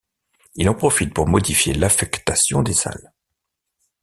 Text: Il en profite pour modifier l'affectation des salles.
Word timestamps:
Il 0.55 0.67
en 0.67 0.73
profite 0.73 1.13
pour 1.13 1.27
modifier 1.27 1.73
l'affectation 1.75 2.63
des 2.63 2.73
salles. 2.73 3.13